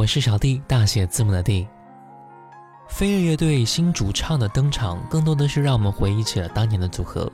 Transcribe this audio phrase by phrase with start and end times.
[0.00, 1.68] 我是小弟，大写字母的弟。
[2.88, 7.30] 飞儿乐队新主唱的登场，更多的是让我们回忆起了当年的组合。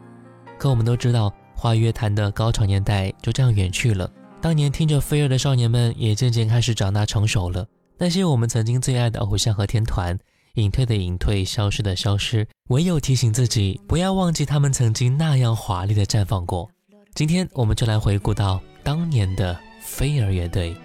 [0.59, 4.11] 可我们都知道，华语乐坛的高潮年代就这样远去了。
[4.41, 7.65] 当年听着飞儿的少年们，也渐渐开始长大成熟了。
[7.99, 10.19] 那些我们曾经最爱的偶像和天团，
[10.55, 16.69] 隐退的隐退，消失的消失，唯有提醒自己，不要忘记他们曾经那样华丽的绽放过。
[17.15, 20.77] 今天我们就来回顾到当年的飞儿乐队。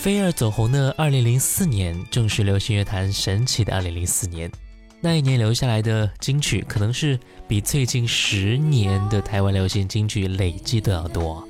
[0.00, 4.50] 飞儿走红的二零零四年，正是流行乐坛神奇的二零零四年。
[4.98, 11.46] 那一年留下来的金曲，可能是比最近十年的台湾流行金曲累计都要多。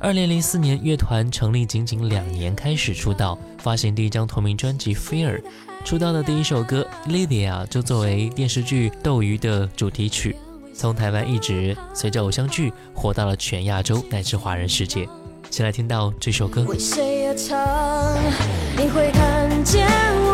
[0.00, 5.40] 二零零四年，乐团成立仅仅两年，开始出道，发行第一张同名专辑《飞儿》。
[5.86, 10.34] 出道的第一首歌《Lydia》就作为电视剧《斗鱼》的主题曲，
[10.74, 15.08] 从台湾一直随着偶像剧火到了全亚洲乃至华人世界。
[15.54, 16.64] 先来听到这首歌。
[16.64, 17.56] 为谁而唱？
[18.76, 19.86] 你会看见
[20.24, 20.33] 我，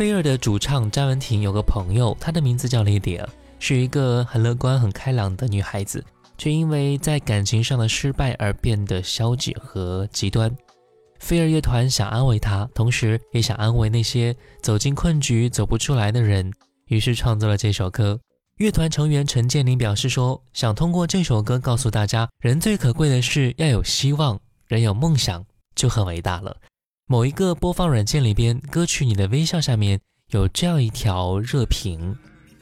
[0.00, 3.28] 菲儿的主唱詹雯婷有个朋友，她的名字叫莉迪亚，
[3.58, 6.02] 是一个很乐观、很开朗的女孩子，
[6.38, 10.50] 却因为在感情上的失败而变得消极和极端。
[11.18, 16.50] 飞儿乐团想安慰她，同时也想安慰那些走进困局走不出来的人，
[16.86, 18.18] 于是创作了这首歌。
[18.56, 26.56] 乐团成员陈建林表示说，想通过这首歌告诉大家，人最可贵的是要有希望，人有梦想就很伟大了。
[27.10, 32.16] 某一个播放软件里边，歌曲《你的微笑》下面有这样一条热评：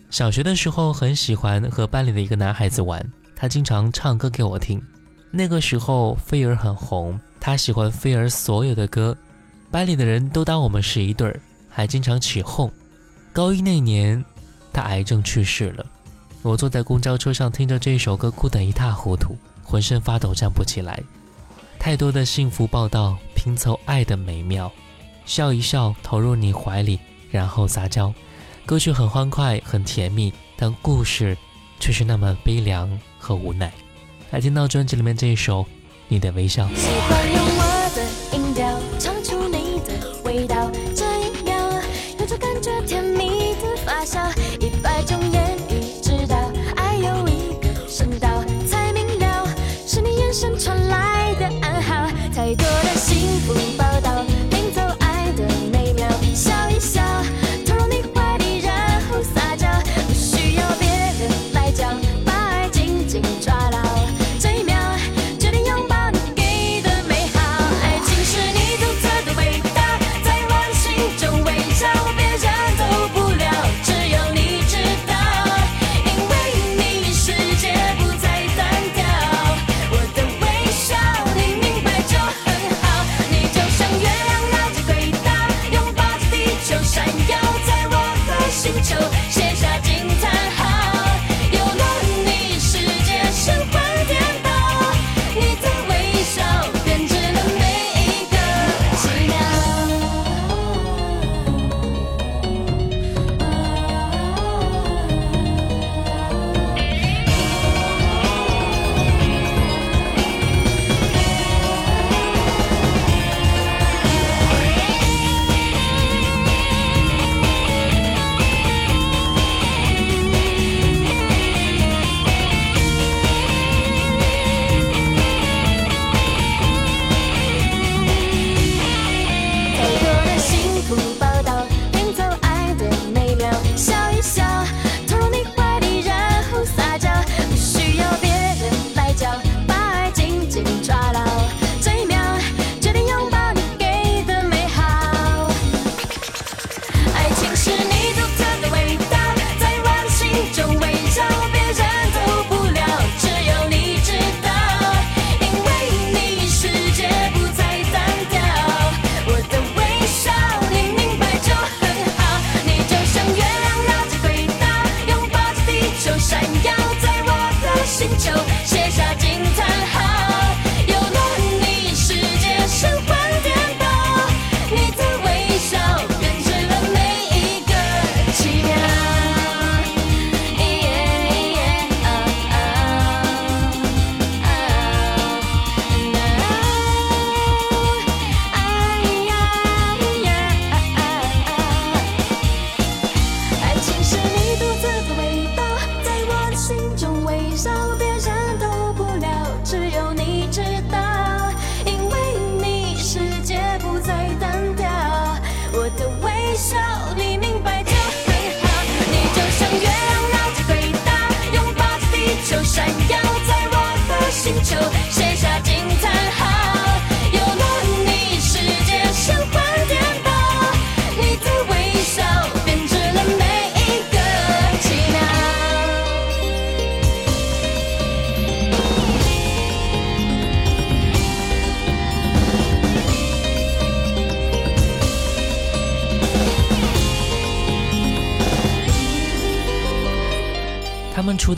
[0.08, 4.82] 小学的时候很喜欢和班里的一个男孩子玩，他经常唱歌给我听。
[5.30, 9.14] 那个时候飞儿很红，他喜欢飞儿所有的歌，
[9.70, 11.38] 班里的人都当我们是一对儿，
[11.68, 12.72] 还经常起哄。
[13.34, 14.24] 高一那年，
[14.72, 15.84] 他癌症去世了，
[16.40, 20.98] 我坐在公交车上听着这首歌，哭得一塌糊涂，浑身发抖，站不起来。
[21.78, 23.16] 太多的幸福报道，
[23.48, 24.70] 拼凑爱的美妙，
[25.24, 27.00] 笑一笑，投入你怀里，
[27.30, 28.12] 然后撒娇。
[28.66, 31.34] 歌曲很欢快，很甜蜜，但故事
[31.80, 33.72] 却是那么悲凉和无奈。
[34.30, 35.62] 来听到专辑里面这一首
[36.08, 36.68] 《你的微笑》。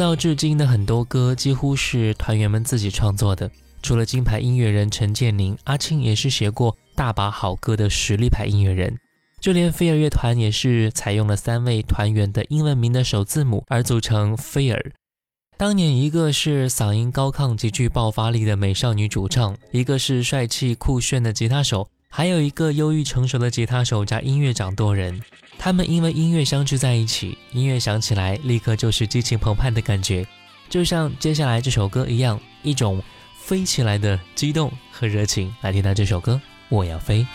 [0.00, 3.50] 到至今的很多歌几乎是团员们自己创作的。
[3.82, 8.98] 除了金牌音乐人陈建宁，阿庆也是写过大把好歌的实力派音乐人。
[9.42, 14.92] 就连飞儿乐团也是采用了三位团员的英文名的首字母而组成飞儿。
[15.58, 25.22] 当年一个是嗓音高亢、极具爆发力的美少女主唱，一个是帅气酷炫的吉他手，还有一个忧郁成熟的吉他手加音乐掌舵人。
[25.58, 30.26] 他们因为音乐相聚在一起，音乐响起来立刻就是激情澎湃的感觉，
[30.68, 33.02] 就像接下来这首歌一样，一种。
[33.42, 36.34] 飞起来的激动和热情，来听到这首歌
[36.68, 37.26] 《我要飞》。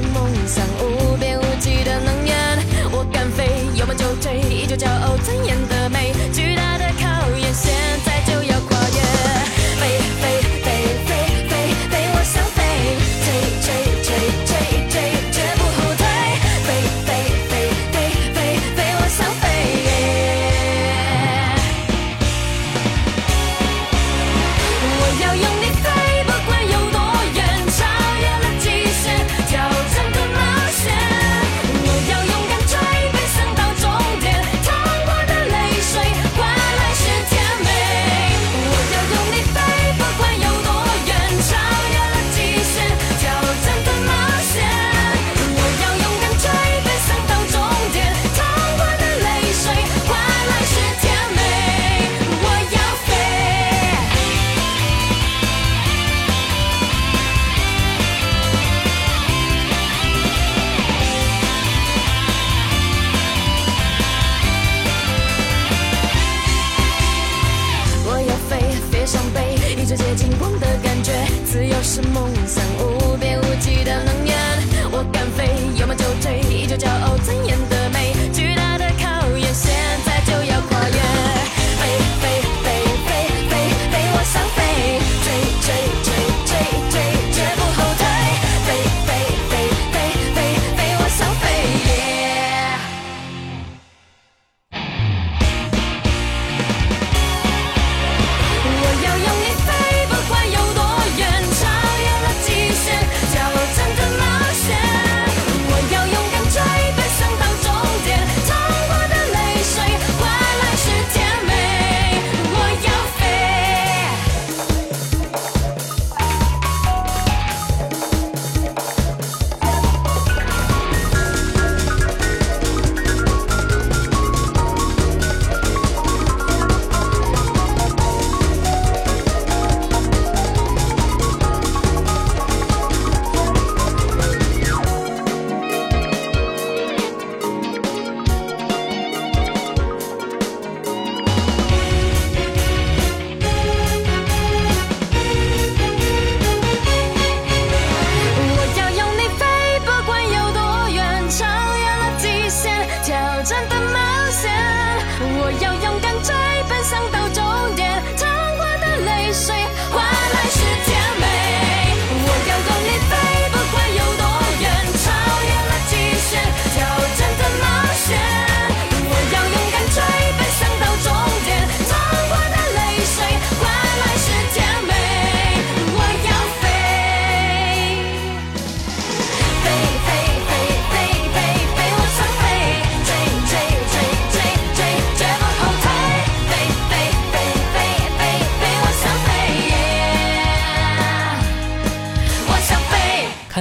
[0.00, 0.47] 自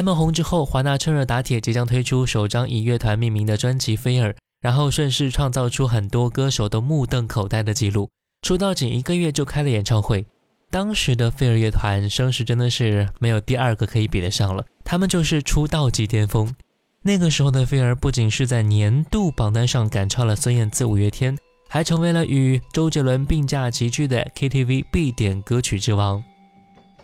[0.07, 0.13] 飞。
[0.13, 8.09] 开门红之后，华纳趁热打铁，即将推出首张以乐团命名的专辑《飞儿》，然后顺势创造出很多歌手都目瞪口呆的记录。
[8.41, 10.25] 出道仅一个月就开了演唱会，
[10.71, 16.55] 当时的飞儿乐团声势真的是没有第二个可以比得上了，他们就是出道即巅峰。
[17.01, 26.23] 那个时候的飞儿不仅是在年度榜单上赶超了孙燕姿、五月天，还成为了与周杰伦并驾齐驱的 KTV 必点歌曲之王。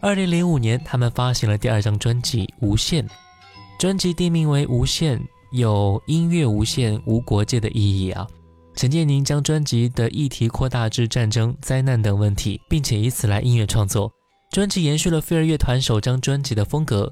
[0.03, 3.07] 二零零五年，他们发行了第二张专辑《无限》，
[3.79, 5.17] 专辑定名为《无限》，
[5.53, 8.27] 有音乐无限、无国界的意义啊。
[8.75, 14.11] 陈建宁将专辑的议题扩大至战争、灾难等问题，并且以此来音乐创作。
[14.51, 17.09] 专辑延续了飞儿乐团首张专辑的风格，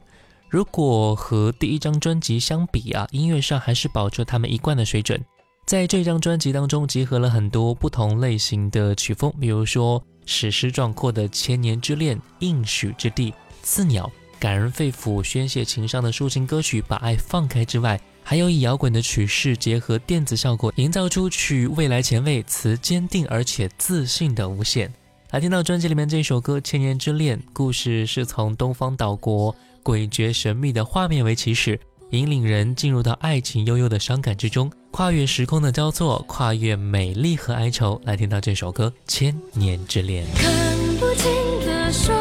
[0.49, 5.17] 如果和第一张专辑相比啊，音乐上还是保持他们一贯的水准。
[5.65, 24.91] 在这张专辑当中，集合了很多不同类型的曲风，比如说史诗壮阔的《千年之恋》、应许之地、刺鸟，感人肺腑、宣泄情伤的抒情歌曲《把爱放开》之外，还有以摇滚的曲式结合电子效果，营造出曲未来前卫、词坚定而且自信的无限。
[25.31, 31.79] 来听到专辑里面这首歌《千年之恋》，故事是从东方岛国诡谲神秘的画面为起始。
[32.11, 40.25] 引领人进入到爱情悠悠的伤感之中，跨越时空的交错，跨越美丽和哀愁，来听到这首歌《千年之恋》。
[40.35, 41.31] 看不清
[41.65, 42.20] 的双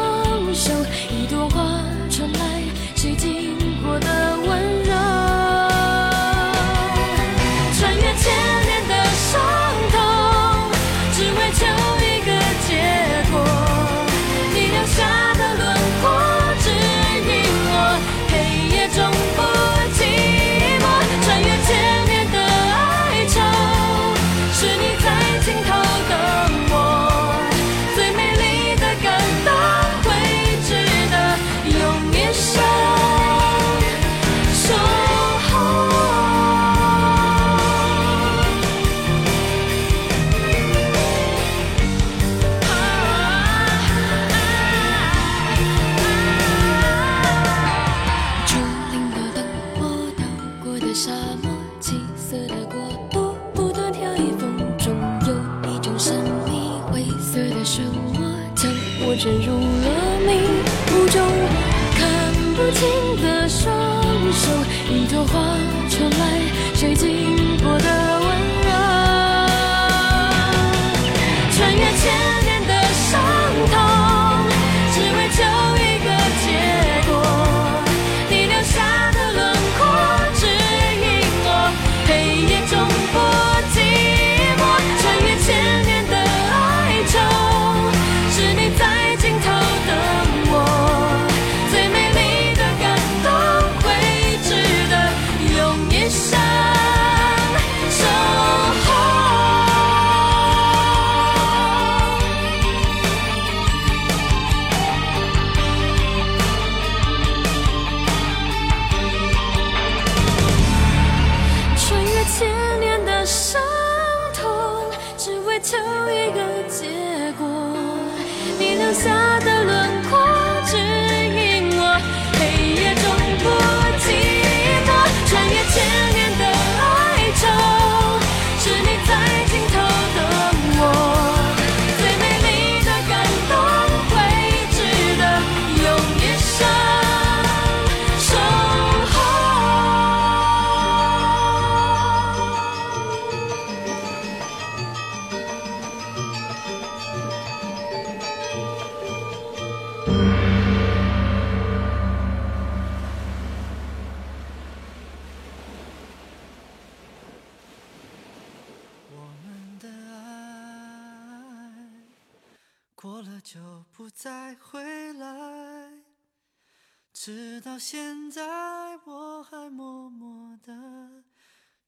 [169.43, 170.73] 还默默的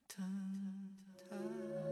[0.09, 0.25] 等
[1.31, 1.92] 待。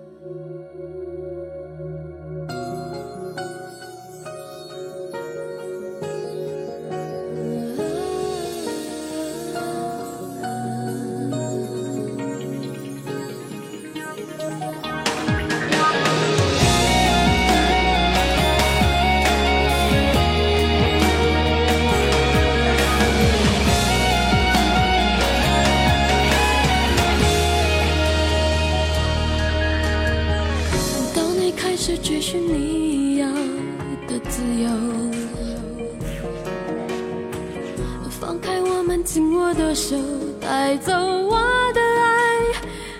[39.81, 39.97] 手，
[40.39, 41.41] 带走我
[41.73, 42.13] 的爱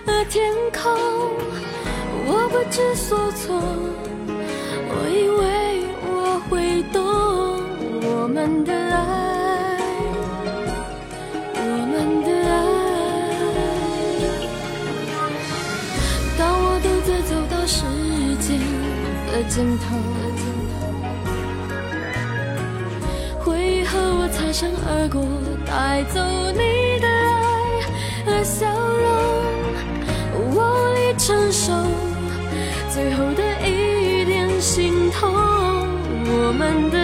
[0.03, 0.81] 和天空。
[2.25, 3.61] 我不知所措，
[4.89, 5.43] 我以为
[6.09, 6.97] 我会懂
[8.01, 9.77] 我们的爱，
[11.53, 11.59] 我
[11.91, 12.51] 们的爱。
[16.35, 17.77] 当我独自走到时
[18.39, 18.49] 间
[19.27, 19.85] 的尽头，
[23.45, 24.20] 回忆和我
[24.51, 25.23] 擦身而过，
[25.65, 26.19] 带走
[26.51, 27.79] 你的爱
[28.25, 29.07] 和笑容，
[30.53, 31.71] 我已承受
[32.89, 35.31] 最后的一点心痛。
[35.33, 36.99] 我们的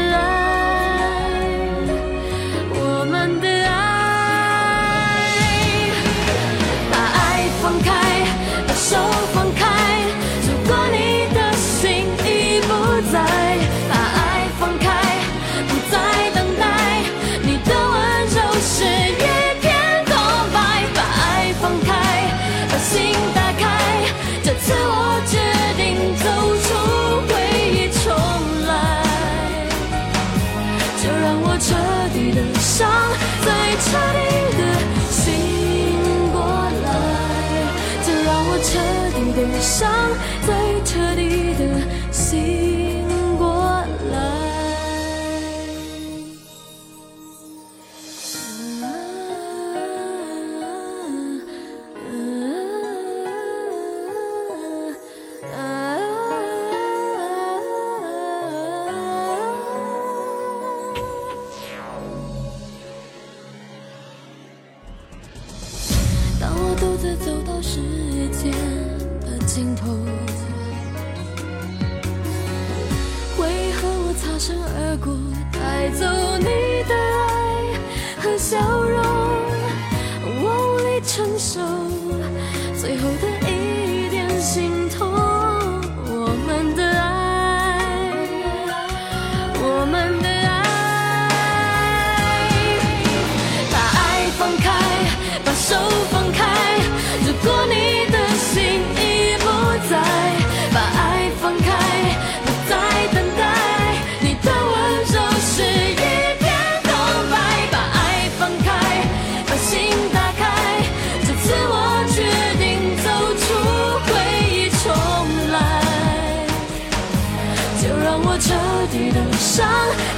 [119.39, 119.67] 伤，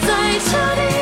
[0.08, 0.99] 在彻底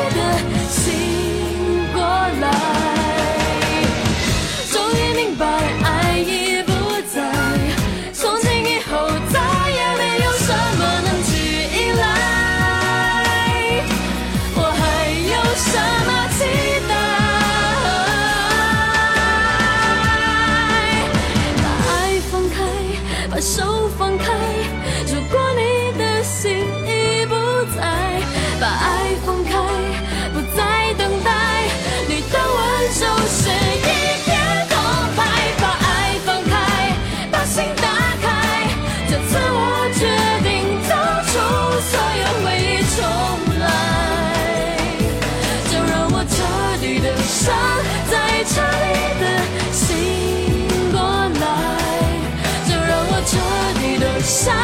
[54.48, 54.56] 伤，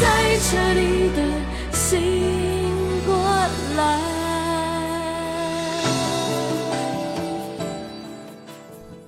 [0.00, 0.80] 再彻底
[1.14, 1.22] 的
[1.70, 1.86] 醒
[3.06, 3.14] 过
[3.76, 3.80] 来。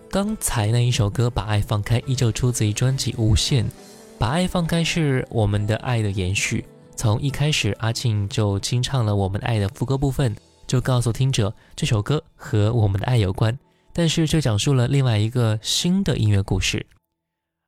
[0.08, 3.64] 刚才那一首歌《把爱放开》依旧出自于专辑《无限》，
[4.18, 6.64] 《把爱放开》是我们的爱的延续。
[6.94, 10.36] 从一开始，阿庆就清唱了我们爱的副歌部分，
[10.68, 13.58] 就告诉听者这首歌和我们的爱有关，
[13.92, 16.86] 但是却讲述了另外一个新的音乐故事。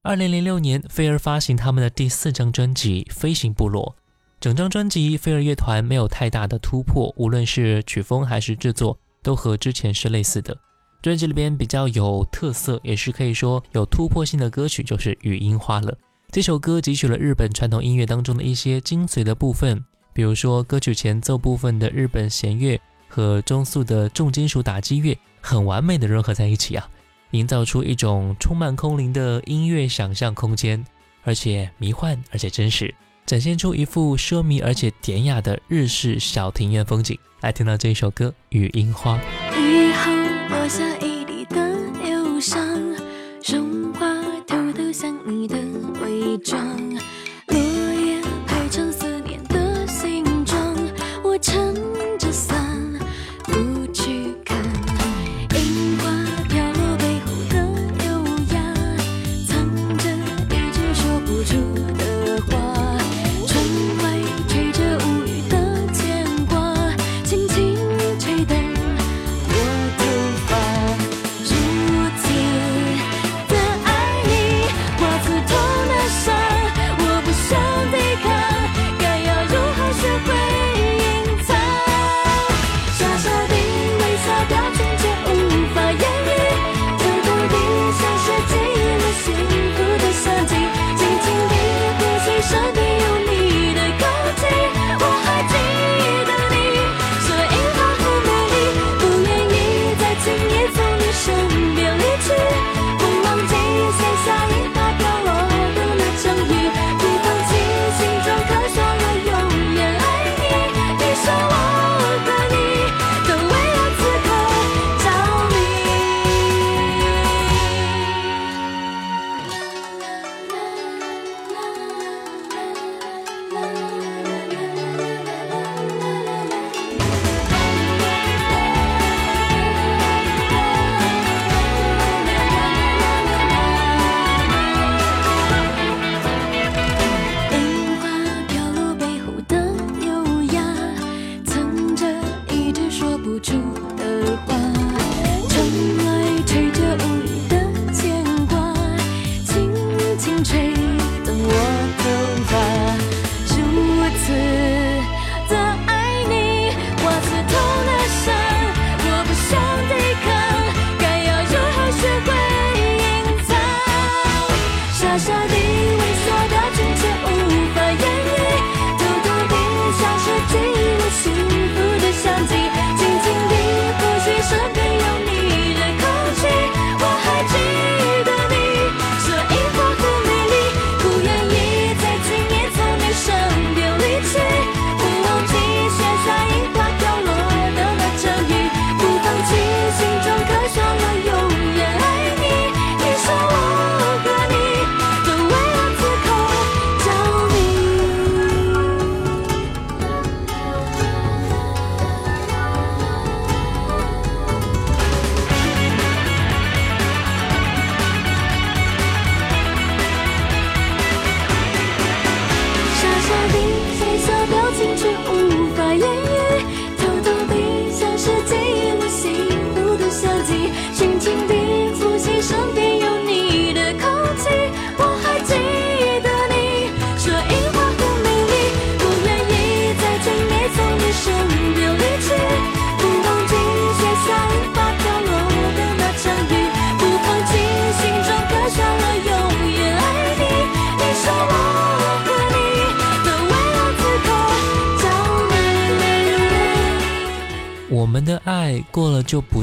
[0.04, 3.94] 二零零六年，飞儿发行他们的第四张专辑《飞行部落》，
[4.40, 10.58] 整张专辑飞儿乐团没有太大的突破，无论是曲风还是制作，都和之前是类似的。
[11.00, 15.96] 专辑里边比较有特色，也是可以说有突破性的歌曲，就是《雨樱花》了。
[16.32, 26.90] 这首歌汲取了日本传统音乐当中的一些精髓的部分，比如说歌曲前奏部分的日本弦乐和中速的重金属打击乐，很完美的融合在一起啊，
[27.32, 30.82] 营造出一种充满空灵的音乐想象空间，
[31.24, 32.94] 而且迷幻，而且真实，
[33.26, 37.18] 展现出一幅奢靡而且典雅的日式小庭院风景。
[37.40, 39.18] 来听到这一首歌《雨樱花》。
[39.58, 40.12] 雨后
[40.50, 42.64] 落下一地的忧伤，
[43.44, 44.06] 融化
[44.46, 45.56] 偷偷想你的
[46.02, 46.91] 伪装。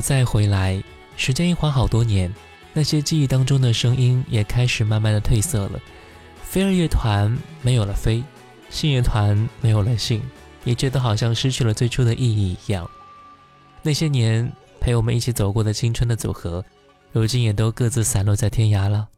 [0.09, 0.83] 再回来。
[1.17, 2.33] 时间一晃好多年，
[2.73, 5.79] 那些记忆当中的声音也开始慢慢的褪色了。
[6.41, 8.23] 飞儿乐团没有了飞，
[8.71, 10.19] 信乐团没有了信，
[10.63, 12.89] 也觉得好像失去了最初的意义一样。
[13.83, 16.65] 那些年陪我们一起走过的青春的组合，
[17.11, 19.09] 如今也都各自散落在天涯了。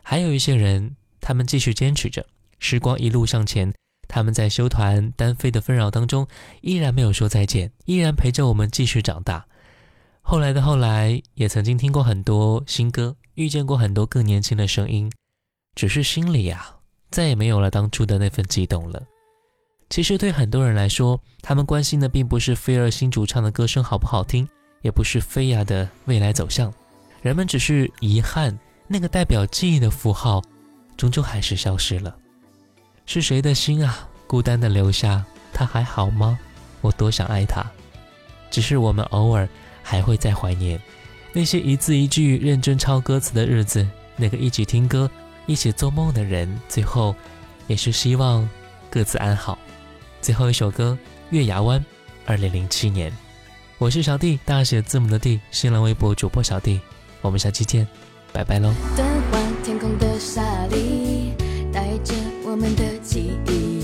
[0.00, 2.24] 还有一些人，他们继续坚持着，
[2.60, 3.74] 时光一路向前。
[4.06, 6.28] 他们在修团单飞的纷扰当中，
[6.60, 9.44] 依然没有说再见，依然陪着我们继续长大。
[10.30, 15.10] 后来的后来，也曾经听过很多新歌，遇见过很多更年轻的声音，
[15.74, 16.64] 只是心里呀，
[17.10, 19.02] 再也没有了当初的那份激动了。
[19.88, 24.48] 其实对很多人来说，他们关心的并不是菲儿新主唱的歌声好不好听，
[24.82, 26.72] 也不是菲亚的未来走向，
[27.22, 30.40] 人们只是遗憾，那个代表记忆的符号，
[30.96, 32.16] 终究还是消失了。
[33.04, 35.24] 是谁的心啊，孤单的留下？
[35.52, 36.38] 他还好吗？
[36.82, 37.68] 我多想爱他，
[38.48, 39.48] 只是我们偶尔
[39.90, 40.80] 还会再怀念
[41.32, 43.84] 那些一字一句认真抄歌词的日子，
[44.16, 45.10] 那个一起听歌、
[45.46, 46.48] 一起做梦的人。
[46.68, 47.12] 最后，
[47.66, 48.48] 也是希望
[48.88, 49.58] 各自安好。
[50.20, 50.96] 最后一首歌
[51.30, 51.80] 《月牙湾》，
[52.24, 53.12] 二零零七年。
[53.78, 56.80] 我是小弟，大写字母的弟，新浪微博主播小弟。
[57.20, 57.84] 我们下期见，
[58.32, 58.72] 拜拜喽。
[59.64, 61.32] 天空的沙粒
[61.72, 63.82] 带着我们的记忆，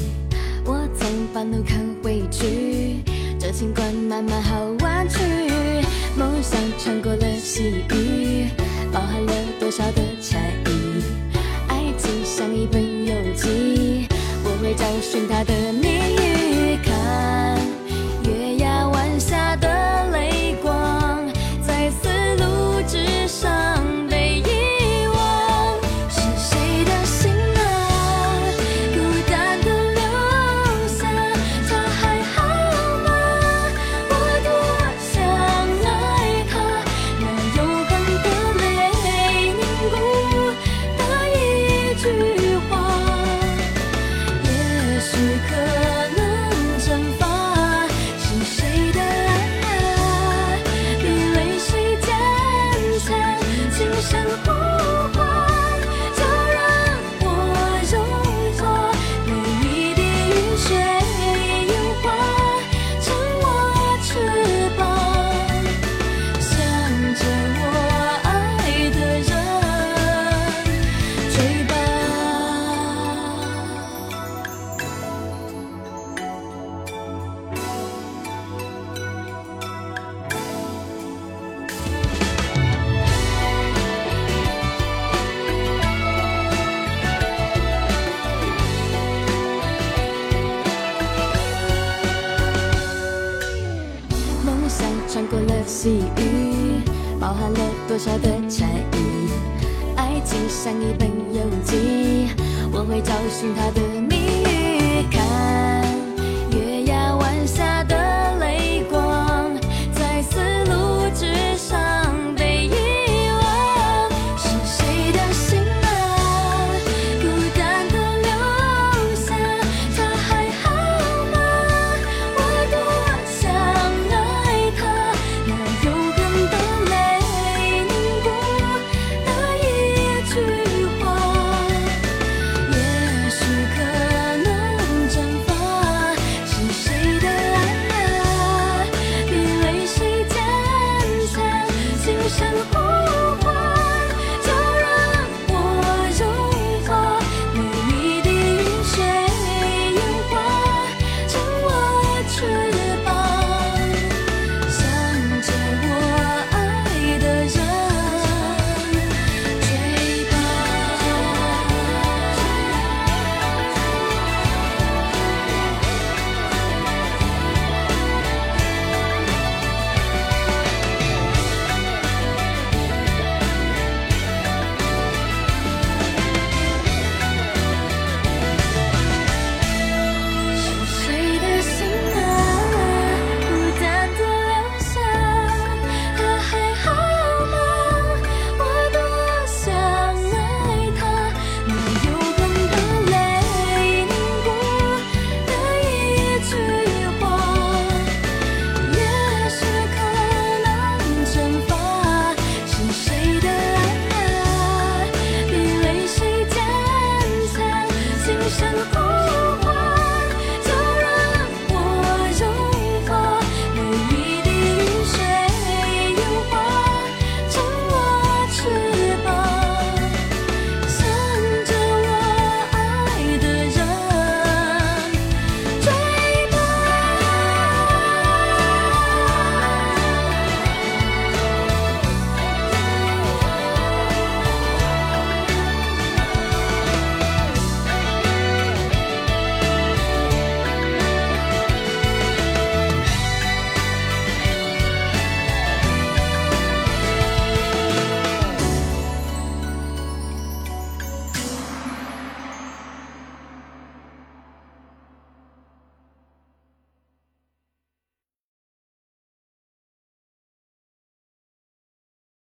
[0.65, 3.03] 我从半路看回去，
[3.41, 5.56] 这情关慢慢好弯曲。
[6.19, 8.49] 梦想穿过了细雨，
[8.91, 11.03] 包含了多少的禅意？
[11.69, 14.09] 爱情像一本游记，
[14.43, 16.06] 我会找寻它的谜